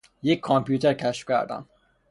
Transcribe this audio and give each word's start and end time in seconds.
یک 0.23 0.39
کامپیوتر 0.39 0.93
کشف 0.93 1.27
کردم. 1.27 1.65